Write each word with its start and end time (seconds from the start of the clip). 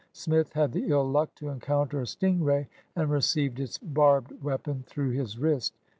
Smith 0.13 0.53
had 0.53 0.71
the 0.71 0.87
ill 0.89 1.07
luck 1.07 1.29
to 1.35 1.49
encounter 1.49 2.01
a 2.01 2.07
sting 2.07 2.43
ray, 2.43 2.67
and 2.95 3.11
received 3.11 3.59
its 3.59 3.77
barbed 3.77 4.31
weapon 4.43 4.83
through 4.87 5.11
his 5.11 5.37
wrist. 5.37 5.77